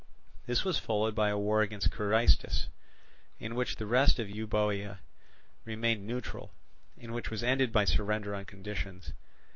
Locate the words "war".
1.37-1.61